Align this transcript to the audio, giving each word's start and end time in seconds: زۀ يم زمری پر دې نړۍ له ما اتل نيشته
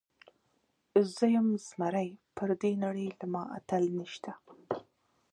زۀ 1.13 1.25
يم 1.35 1.47
زمری 1.67 2.09
پر 2.35 2.49
دې 2.61 2.71
نړۍ 2.83 3.07
له 3.19 3.25
ما 3.33 3.43
اتل 3.57 3.83
نيشته 3.97 4.31